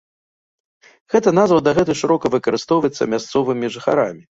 [1.15, 4.23] Гэта назва дагэтуль шырока выкарыстоўваецца мясцовымі жыхарамі.